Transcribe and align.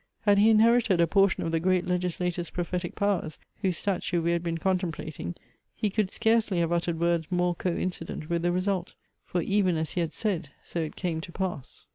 Had 0.21 0.39
he 0.39 0.49
inherited 0.49 0.99
a 0.99 1.05
portion 1.05 1.43
of 1.43 1.51
the 1.51 1.59
great 1.59 1.85
legislator's 1.85 2.49
prophetic 2.49 2.95
powers, 2.95 3.37
whose 3.61 3.77
statue 3.77 4.19
we 4.19 4.31
had 4.31 4.41
been 4.41 4.57
contemplating, 4.57 5.35
he 5.75 5.91
could 5.91 6.09
scarcely 6.09 6.57
have 6.59 6.71
uttered 6.71 6.99
words 6.99 7.27
more 7.29 7.53
coincident 7.53 8.27
with 8.27 8.41
the 8.41 8.51
result: 8.51 8.95
for 9.27 9.43
even 9.43 9.77
as 9.77 9.91
he 9.91 10.01
had 10.01 10.11
said, 10.13 10.49
so 10.63 10.79
it 10.79 10.95
came 10.95 11.21
to 11.21 11.31
pass. 11.31 11.85